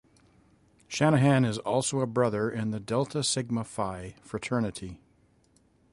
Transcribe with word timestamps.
Shanahan 0.87 1.45
is 1.45 1.59
also 1.59 1.99
a 1.99 2.07
Brother 2.07 2.49
in 2.49 2.71
the 2.71 2.79
Delta 2.79 3.23
Sigma 3.23 3.63
Phi 3.63 4.15
Fraternity. 4.23 4.99